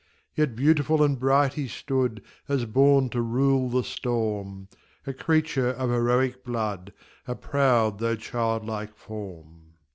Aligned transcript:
Yet 0.35 0.55
beautiful 0.55 1.03
and 1.03 1.19
bright 1.19 1.53
he 1.53 1.67
stood, 1.67 2.23
As 2.47 2.65
born 2.65 3.09
to 3.09 3.21
rule 3.21 3.69
the 3.69 3.83
storm; 3.83 4.67
A 5.05 5.13
creature 5.13 5.69
of 5.69 5.91
heroic 5.91 6.43
blood, 6.43 6.91
A 7.27 7.35
proud 7.35 7.99
though 7.99 8.15
childlike 8.15 8.97
form. 8.97 9.73